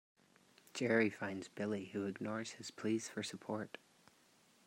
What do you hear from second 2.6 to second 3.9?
pleas for support.